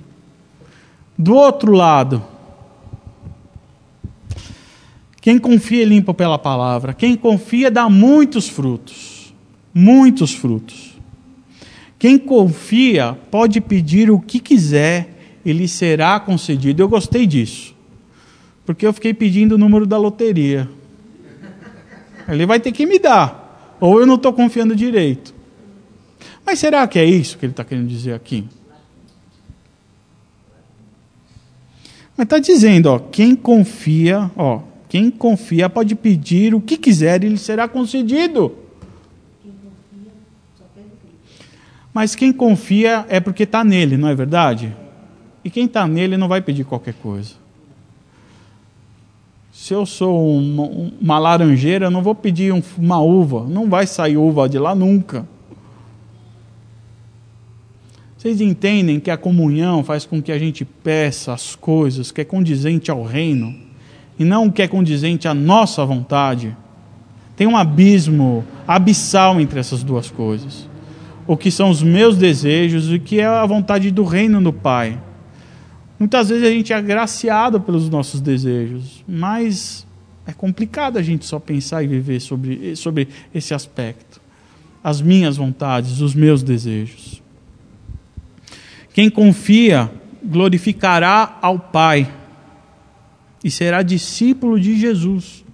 [1.18, 2.22] Do outro lado,
[5.22, 6.94] quem confia é limpo pela palavra.
[6.94, 9.34] Quem confia dá muitos frutos.
[9.74, 11.00] Muitos frutos.
[11.98, 16.82] Quem confia pode pedir o que quiser, ele será concedido.
[16.82, 17.71] Eu gostei disso.
[18.66, 20.70] Porque eu fiquei pedindo o número da loteria.
[22.28, 23.78] Ele vai ter que me dar.
[23.80, 25.34] Ou eu não estou confiando direito.
[26.46, 28.48] Mas será que é isso que ele está querendo dizer aqui?
[32.16, 37.30] Mas está dizendo, ó, quem confia, ó, quem confia pode pedir o que quiser e
[37.30, 38.56] lhe será concedido.
[41.94, 44.76] Mas quem confia é porque está nele, não é verdade?
[45.44, 47.41] E quem está nele não vai pedir qualquer coisa.
[49.62, 50.64] Se eu sou uma,
[51.00, 53.46] uma laranjeira, eu não vou pedir um, uma uva.
[53.48, 55.24] Não vai sair uva de lá nunca.
[58.18, 62.26] Vocês entendem que a comunhão faz com que a gente peça as coisas que é
[62.26, 63.54] condizente ao reino
[64.18, 66.58] e não que é condizente à nossa vontade,
[67.36, 70.68] tem um abismo abissal entre essas duas coisas.
[71.28, 74.52] O que são os meus desejos e o que é a vontade do reino do
[74.52, 74.98] Pai.
[76.02, 79.86] Muitas vezes a gente é agraciado pelos nossos desejos, mas
[80.26, 84.20] é complicado a gente só pensar e viver sobre, sobre esse aspecto.
[84.84, 87.22] As minhas vontades, os meus desejos.
[88.96, 89.92] Quem confia
[90.24, 92.12] glorificará ao Pai
[93.44, 95.46] e será discípulo de Jesus.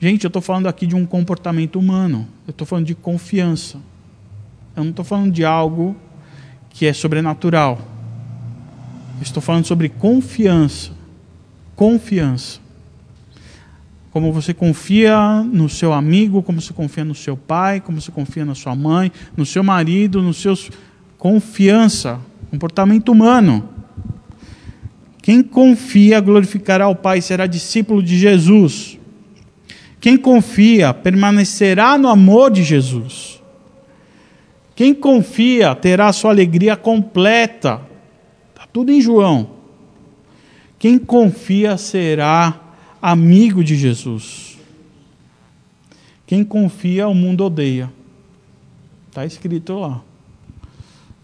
[0.00, 3.78] Gente, eu estou falando aqui de um comportamento humano, eu estou falando de confiança.
[4.74, 5.94] Eu não estou falando de algo
[6.70, 7.97] que é sobrenatural.
[9.20, 10.90] Estou falando sobre confiança.
[11.74, 12.60] Confiança.
[14.10, 18.44] Como você confia no seu amigo, como você confia no seu pai, como você confia
[18.44, 20.70] na sua mãe, no seu marido, nos seus.
[21.18, 22.20] Confiança.
[22.50, 23.68] Comportamento humano.
[25.28, 28.98] Quem confia glorificará o Pai, será discípulo de Jesus.
[30.00, 33.42] Quem confia permanecerá no amor de Jesus.
[34.74, 37.87] Quem confia terá sua alegria completa.
[38.72, 39.50] Tudo em João.
[40.78, 42.60] Quem confia será
[43.02, 44.58] amigo de Jesus.
[46.26, 47.92] Quem confia, o mundo odeia.
[49.08, 50.02] Está escrito lá.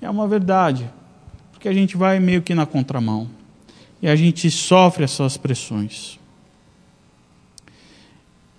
[0.00, 0.90] É uma verdade,
[1.52, 3.28] porque a gente vai meio que na contramão
[4.02, 6.18] e a gente sofre essas pressões.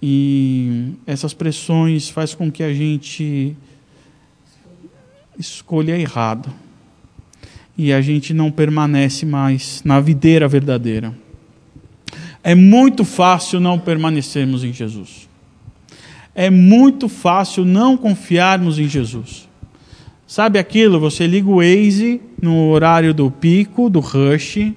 [0.02, 3.56] E essas pressões faz com que a gente
[5.38, 6.52] escolha errado.
[7.78, 11.14] E a gente não permanece mais na videira verdadeira.
[12.44, 15.28] É muito fácil não permanecermos em Jesus.
[16.34, 19.50] É muito fácil não confiarmos em Jesus.
[20.28, 21.00] Sabe aquilo?
[21.00, 24.74] Você liga o Waze no horário do pico, do rush,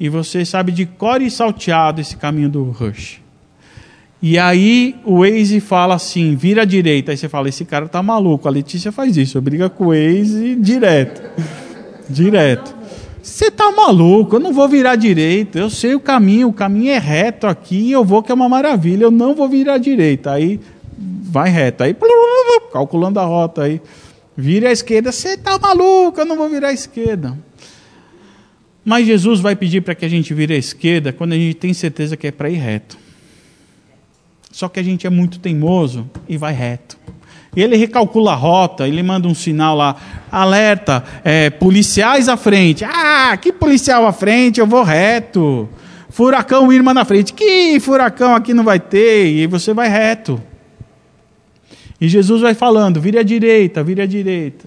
[0.00, 3.20] e você sabe de core e salteado esse caminho do Rush.
[4.22, 7.10] E aí o Waze fala assim, vira à direita.
[7.10, 8.48] Aí você fala, esse cara tá maluco.
[8.48, 11.22] A Letícia faz isso, briga com o Waze direto.
[12.10, 12.74] Direto.
[13.22, 15.58] Você tá maluco, eu não vou virar direita.
[15.58, 19.04] Eu sei o caminho, o caminho é reto aqui, eu vou que é uma maravilha.
[19.04, 20.32] Eu não vou virar direita.
[20.32, 20.60] Aí
[20.98, 21.82] vai reto.
[21.82, 21.94] Aí
[22.72, 23.80] calculando a rota aí.
[24.36, 27.36] Vira à esquerda, você tá maluco, eu não vou virar à esquerda.
[28.84, 31.74] Mas Jesus vai pedir para que a gente vire à esquerda quando a gente tem
[31.74, 32.98] certeza que é para ir reto.
[34.50, 36.98] Só que a gente é muito teimoso e vai reto.
[37.54, 39.96] E ele recalcula a rota, ele manda um sinal lá,
[40.30, 42.84] alerta, é, policiais à frente.
[42.84, 45.68] Ah, que policial à frente, eu vou reto.
[46.10, 47.32] Furacão Irma na frente.
[47.32, 49.26] Que furacão aqui não vai ter?
[49.26, 50.40] E você vai reto.
[52.00, 54.66] E Jesus vai falando, vire à direita, vire à direita.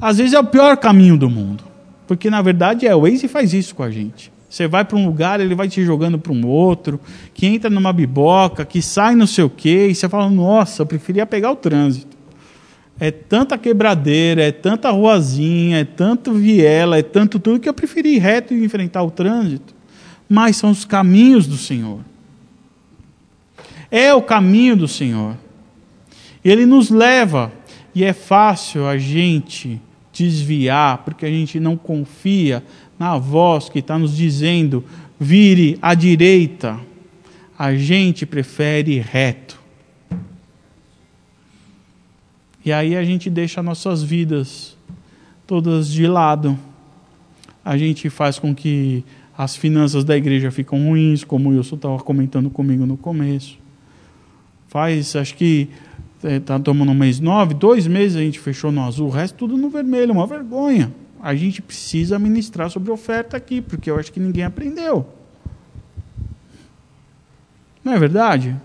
[0.00, 1.64] Às vezes é o pior caminho do mundo.
[2.06, 4.32] Porque na verdade é, o Waze faz isso com a gente.
[4.50, 6.98] Você vai para um lugar, ele vai te jogando para um outro,
[7.32, 10.86] que entra numa biboca, que sai não sei o quê, e você fala, nossa, eu
[10.86, 12.18] preferia pegar o trânsito.
[12.98, 18.16] É tanta quebradeira, é tanta ruazinha, é tanto viela, é tanto tudo que eu preferi
[18.16, 19.72] ir reto e enfrentar o trânsito.
[20.28, 22.00] Mas são os caminhos do Senhor.
[23.88, 25.36] É o caminho do Senhor.
[26.44, 27.52] Ele nos leva,
[27.94, 29.80] e é fácil a gente
[30.12, 32.64] desviar, porque a gente não confia
[33.00, 34.84] na voz que está nos dizendo:
[35.18, 36.78] vire à direita.
[37.58, 39.58] A gente prefere reto.
[42.62, 44.76] E aí a gente deixa nossas vidas
[45.46, 46.58] todas de lado.
[47.64, 49.02] A gente faz com que
[49.36, 53.58] as finanças da igreja ficam ruins, como o Wilson estava comentando comigo no começo.
[54.68, 55.68] Faz, acho que
[56.22, 59.36] está é, tomando um mês nove, dois meses a gente fechou no azul, o resto
[59.36, 60.92] tudo no vermelho, uma vergonha
[61.22, 65.06] a gente precisa ministrar sobre oferta aqui, porque eu acho que ninguém aprendeu.
[67.84, 68.56] Não é verdade?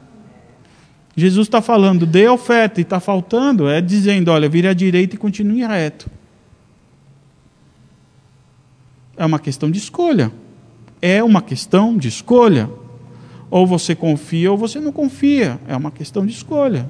[1.15, 5.17] Jesus está falando, dê oferta, e está faltando, é dizendo, olha, vire à direita e
[5.17, 6.09] continue reto.
[9.15, 10.31] É uma questão de escolha.
[11.01, 12.69] É uma questão de escolha.
[13.49, 15.59] Ou você confia ou você não confia.
[15.67, 16.89] É uma questão de escolha.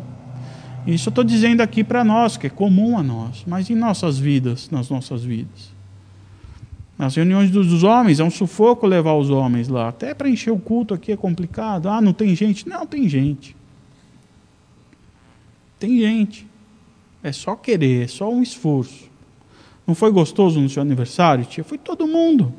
[0.85, 4.19] Isso eu estou dizendo aqui para nós, que é comum a nós, mas em nossas
[4.19, 5.73] vidas, nas nossas vidas.
[6.97, 9.89] Nas reuniões dos homens, é um sufoco levar os homens lá.
[9.89, 11.89] Até para encher o culto aqui é complicado.
[11.89, 12.69] Ah, não tem gente?
[12.69, 13.55] Não, tem gente.
[15.77, 16.47] Tem gente.
[17.21, 19.09] É só querer, é só um esforço.
[19.85, 21.63] Não foi gostoso no seu aniversário, tia?
[21.63, 22.53] Foi todo mundo.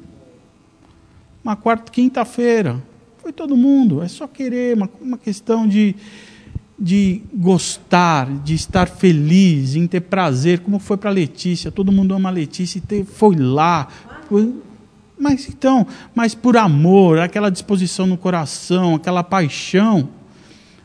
[1.43, 2.83] Uma quarta, quinta-feira.
[3.19, 4.03] Foi todo mundo.
[4.03, 5.95] É só querer, uma, uma questão de
[6.79, 11.71] de gostar, de estar feliz, em ter prazer, como foi para Letícia.
[11.71, 13.89] Todo mundo ama Letícia e ter, foi lá.
[15.19, 20.09] Mas então, mas por amor, aquela disposição no coração, aquela paixão,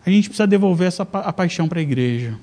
[0.06, 2.36] a gente precisa devolver essa a paixão para a igreja,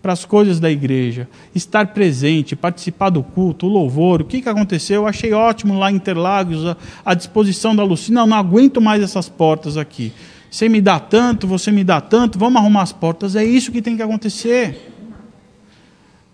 [0.00, 4.22] para as coisas da igreja, estar presente, participar do culto, o louvor.
[4.22, 5.02] O que, que aconteceu?
[5.02, 8.24] Eu achei ótimo lá em Interlagos a, a disposição da Lucina.
[8.24, 10.12] Não aguento mais essas portas aqui.
[10.54, 13.34] Você me dá tanto, você me dá tanto, vamos arrumar as portas.
[13.34, 14.88] É isso que tem que acontecer.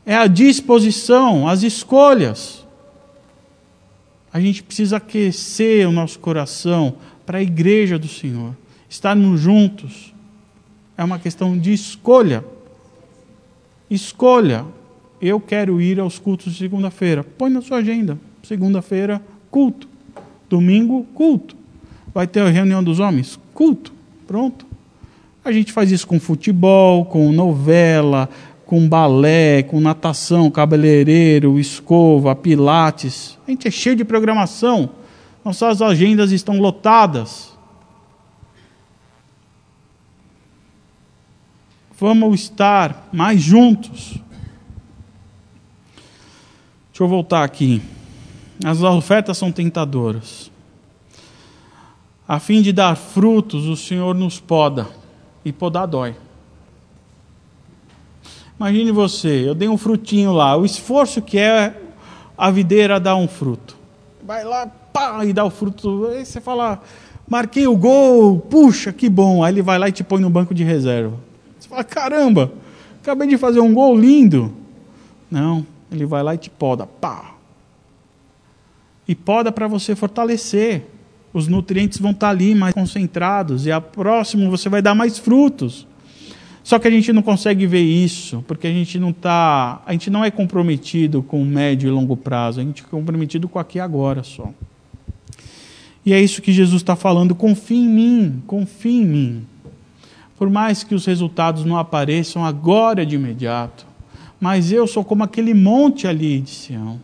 [0.05, 2.67] É a disposição, as escolhas.
[4.31, 8.55] A gente precisa aquecer o nosso coração para a igreja do Senhor.
[8.91, 10.13] Estarmos juntos.
[10.99, 12.45] É uma questão de escolha.
[13.89, 14.67] Escolha.
[15.19, 17.25] Eu quero ir aos cultos de segunda-feira.
[17.25, 18.19] Põe na sua agenda.
[18.43, 19.89] Segunda-feira, culto.
[20.47, 21.57] Domingo, culto.
[22.13, 23.41] Vai ter a reunião dos homens?
[23.55, 23.99] Culto.
[24.31, 24.65] Pronto.
[25.45, 28.29] A gente faz isso com futebol, com novela,
[28.65, 33.37] com balé, com natação, cabeleireiro, escova, pilates.
[33.45, 34.91] A gente é cheio de programação.
[35.45, 37.59] Nossas agendas estão lotadas.
[41.99, 44.17] Vamos estar mais juntos.
[46.91, 47.83] Deixa eu voltar aqui.
[48.65, 50.50] As ofertas são tentadoras.
[52.31, 54.87] A fim de dar frutos, o Senhor nos poda.
[55.45, 56.15] E podar dói.
[58.57, 61.75] Imagine você, eu dei um frutinho lá, o esforço que é
[62.39, 63.77] a videira dar um fruto.
[64.23, 66.07] Vai lá, pá, e dá o fruto.
[66.07, 66.81] Aí você fala,
[67.29, 69.43] marquei o gol, puxa, que bom.
[69.43, 71.17] Aí ele vai lá e te põe no banco de reserva.
[71.59, 72.53] Você fala, caramba,
[73.03, 74.55] acabei de fazer um gol lindo.
[75.29, 77.35] Não, ele vai lá e te poda, pá.
[79.09, 81.00] E poda para você fortalecer
[81.33, 85.87] os nutrientes vão estar ali mais concentrados e a próximo você vai dar mais frutos.
[86.63, 90.11] Só que a gente não consegue ver isso, porque a gente não tá, a gente
[90.11, 93.81] não é comprometido com médio e longo prazo, a gente é comprometido com aqui e
[93.81, 94.51] agora só.
[96.05, 99.47] E é isso que Jesus está falando: confie em mim, confie em mim.
[100.37, 103.87] Por mais que os resultados não apareçam agora de imediato,
[104.41, 107.01] mas eu sou como aquele monte ali de Sião.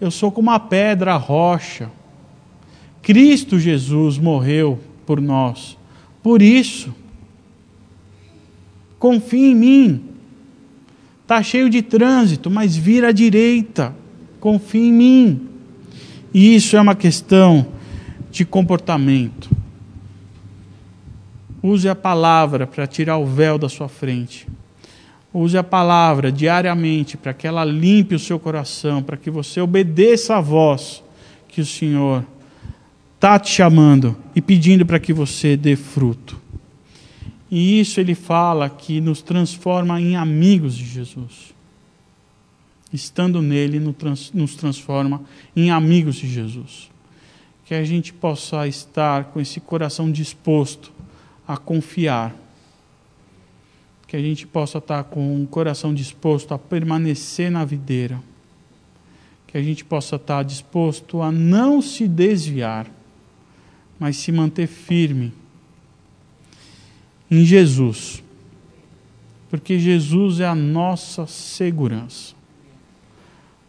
[0.00, 1.90] Eu sou como a pedra, a rocha.
[3.02, 5.76] Cristo Jesus morreu por nós.
[6.22, 6.94] Por isso,
[8.98, 10.04] confie em mim.
[11.22, 13.94] Está cheio de trânsito, mas vira à direita.
[14.38, 15.48] Confie em mim.
[16.32, 17.66] E isso é uma questão
[18.30, 19.50] de comportamento.
[21.62, 24.46] Use a palavra para tirar o véu da sua frente.
[25.32, 30.36] Use a palavra diariamente para que ela limpe o seu coração, para que você obedeça
[30.36, 31.02] a voz
[31.48, 32.24] que o Senhor
[33.20, 36.40] está te chamando e pedindo para que você dê fruto.
[37.50, 41.52] E isso ele fala que nos transforma em amigos de Jesus.
[42.90, 43.78] Estando nele,
[44.32, 45.20] nos transforma
[45.54, 46.90] em amigos de Jesus.
[47.66, 50.90] Que a gente possa estar com esse coração disposto
[51.46, 52.34] a confiar.
[54.06, 58.18] Que a gente possa estar com o coração disposto a permanecer na videira.
[59.46, 62.90] Que a gente possa estar disposto a não se desviar,
[64.00, 65.30] mas se manter firme
[67.30, 68.24] em Jesus.
[69.50, 72.34] Porque Jesus é a nossa segurança.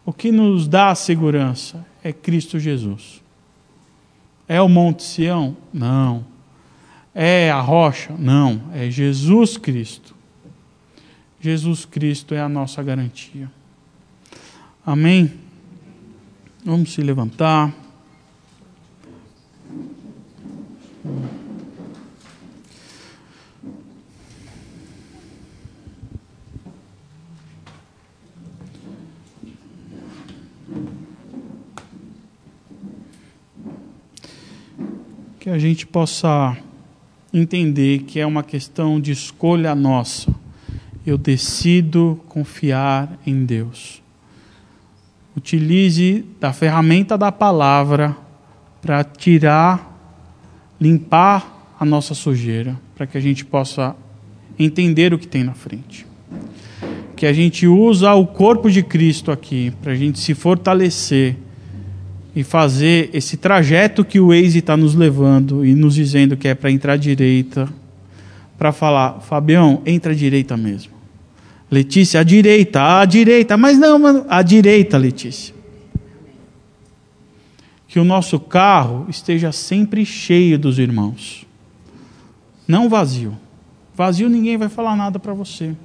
[0.06, 3.22] O que nos dá a segurança é Cristo Jesus.
[4.48, 5.58] É o Monte Sião?
[5.74, 6.26] Não.
[7.14, 8.16] É a rocha?
[8.18, 10.16] Não, é Jesus Cristo.
[11.42, 13.52] Jesus Cristo é a nossa garantia.
[14.86, 15.34] Amém?
[16.64, 17.74] Vamos se levantar.
[35.40, 36.56] Que a gente possa
[37.34, 40.32] entender que é uma questão de escolha nossa.
[41.04, 44.04] Eu decido confiar em Deus.
[45.36, 48.16] Utilize da ferramenta da palavra
[48.82, 49.91] para tirar,
[50.82, 53.96] limpar a nossa sujeira, para que a gente possa
[54.58, 56.08] entender o que tem na frente.
[57.16, 61.38] Que a gente usa o corpo de Cristo aqui para a gente se fortalecer
[62.36, 66.56] e fazer esse trajeto que o Waze está nos levando e nos dizendo que é
[66.56, 67.70] para entrar à direita,
[68.58, 70.94] para falar, Fabião, entra à direita mesmo.
[71.70, 75.54] Letícia, à direita, à direita, mas não, mano, à direita, Letícia.
[77.92, 81.46] Que o nosso carro esteja sempre cheio dos irmãos,
[82.66, 83.38] não vazio.
[83.94, 85.76] Vazio ninguém vai falar nada para você.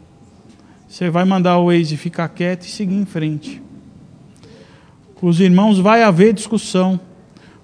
[0.86, 3.60] Você vai mandar o Waze ficar quieto e seguir em frente.
[5.16, 7.00] Com os irmãos vai haver discussão.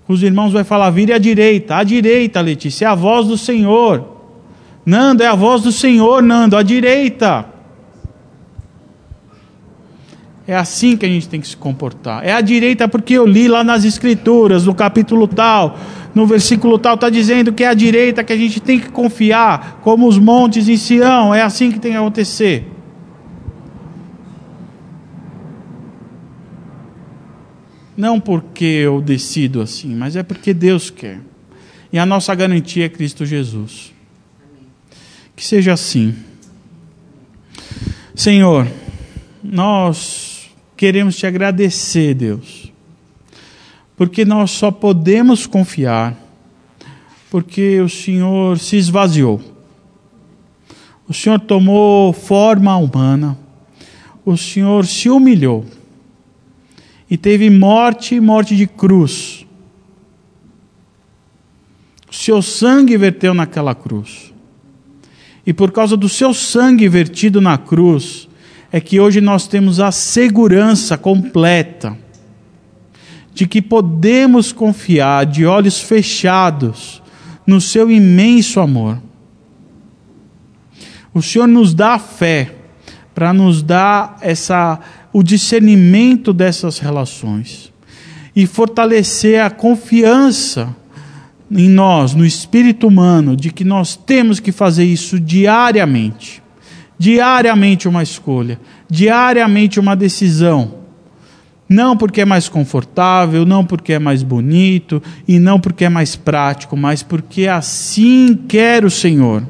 [0.08, 1.76] Com os irmãos vai falar, vire à direita.
[1.76, 4.04] À direita, Letícia, é a voz do Senhor.
[4.84, 7.46] Nando, é a voz do Senhor, Nando, à direita.
[10.46, 12.24] É assim que a gente tem que se comportar.
[12.24, 15.78] É à direita porque eu li lá nas Escrituras, no capítulo tal,
[16.14, 19.80] no versículo tal, está dizendo que é à direita que a gente tem que confiar,
[19.82, 21.32] como os montes em Sião.
[21.32, 22.68] É assim que tem que acontecer.
[27.96, 31.20] Não porque eu decido assim, mas é porque Deus quer.
[31.92, 33.92] E a nossa garantia é Cristo Jesus.
[35.36, 36.14] Que seja assim.
[38.14, 38.66] Senhor,
[39.42, 40.31] nós
[40.76, 42.72] queremos te agradecer, Deus,
[43.96, 46.22] porque nós só podemos confiar
[47.32, 49.40] porque o Senhor se esvaziou.
[51.08, 53.38] O Senhor tomou forma humana.
[54.22, 55.64] O Senhor se humilhou
[57.08, 59.46] e teve morte morte de cruz.
[62.10, 64.30] O seu sangue verteu naquela cruz.
[65.46, 68.28] E por causa do seu sangue vertido na cruz,
[68.72, 71.96] é que hoje nós temos a segurança completa
[73.34, 77.02] de que podemos confiar de olhos fechados
[77.46, 78.98] no seu imenso amor.
[81.12, 82.54] O Senhor nos dá a fé
[83.14, 84.80] para nos dar essa
[85.12, 87.70] o discernimento dessas relações
[88.34, 90.74] e fortalecer a confiança
[91.50, 96.41] em nós, no espírito humano, de que nós temos que fazer isso diariamente.
[97.02, 100.74] Diariamente uma escolha, diariamente uma decisão.
[101.68, 106.14] Não porque é mais confortável, não porque é mais bonito e não porque é mais
[106.14, 109.42] prático, mas porque assim quer o Senhor.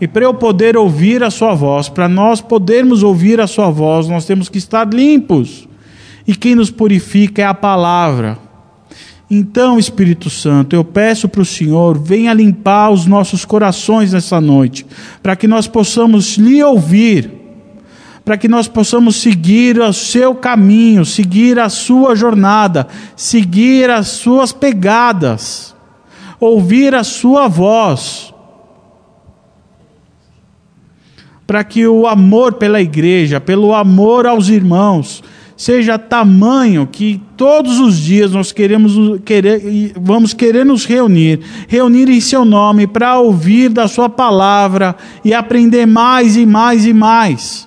[0.00, 4.08] E para eu poder ouvir a Sua voz, para nós podermos ouvir a Sua voz,
[4.08, 5.68] nós temos que estar limpos.
[6.26, 8.38] E quem nos purifica é a palavra.
[9.28, 14.86] Então, Espírito Santo, eu peço para o Senhor, venha limpar os nossos corações nessa noite,
[15.20, 17.32] para que nós possamos lhe ouvir,
[18.24, 24.52] para que nós possamos seguir o seu caminho, seguir a sua jornada, seguir as suas
[24.52, 25.74] pegadas,
[26.38, 28.32] ouvir a sua voz,
[31.48, 35.22] para que o amor pela igreja, pelo amor aos irmãos,
[35.56, 42.20] seja tamanho que todos os dias nós queremos querer, vamos querer nos reunir, reunir em
[42.20, 44.94] seu nome para ouvir da sua palavra
[45.24, 47.66] e aprender mais e mais e mais.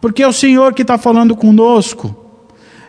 [0.00, 2.16] Porque é o Senhor que está falando conosco,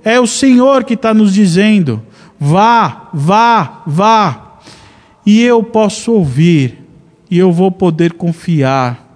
[0.04, 2.02] é o Senhor que está nos dizendo:
[2.40, 4.60] vá, vá, vá,
[5.24, 6.80] e eu posso ouvir,
[7.30, 9.11] e eu vou poder confiar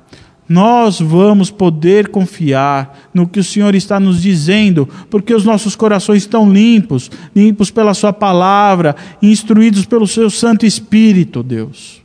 [0.48, 6.24] nós vamos poder confiar no que o Senhor está nos dizendo, porque os nossos corações
[6.24, 12.02] estão limpos, limpos pela Sua palavra, instruídos pelo Seu Santo Espírito, Deus.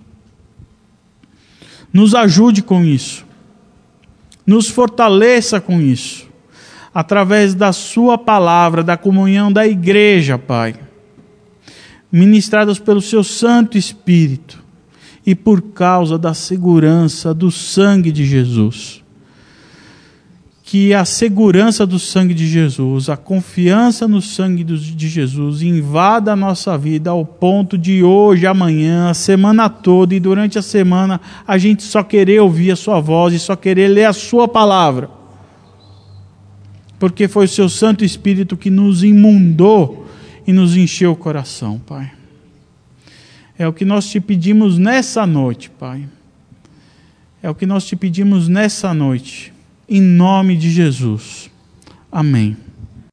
[1.93, 3.27] Nos ajude com isso,
[4.47, 6.27] nos fortaleça com isso,
[6.95, 10.75] através da Sua palavra, da comunhão da igreja, Pai,
[12.11, 14.60] ministradas pelo Seu Santo Espírito
[15.25, 19.03] e por causa da segurança do sangue de Jesus.
[20.63, 26.37] Que a segurança do sangue de Jesus, a confiança no sangue de Jesus invada a
[26.37, 31.59] nossa vida ao ponto de hoje, amanhã, a semana toda e durante a semana a
[31.59, 35.11] gente só querer ouvir a Sua voz e só querer ler a Sua palavra.
[37.01, 40.07] Porque foi o Seu Santo Espírito que nos imundou
[40.47, 42.20] e nos encheu o coração, Pai.
[43.61, 46.09] É o que nós te pedimos nessa noite, Pai.
[47.43, 49.53] É o que nós te pedimos nessa noite.
[49.87, 51.51] Em nome de Jesus.
[52.11, 52.57] Amém.